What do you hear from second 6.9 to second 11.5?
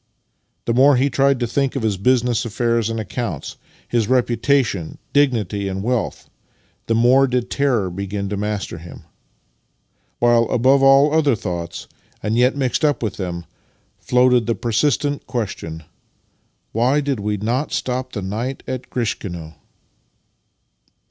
more did terror begin to master him; while, above all other